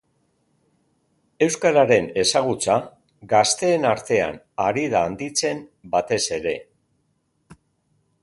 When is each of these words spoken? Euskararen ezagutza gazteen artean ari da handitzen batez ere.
Euskararen 1.47 2.07
ezagutza 2.21 2.77
gazteen 3.35 3.85
artean 3.91 4.41
ari 4.67 4.85
da 4.95 5.01
handitzen 5.09 5.61
batez 5.97 6.21
ere. 6.39 6.57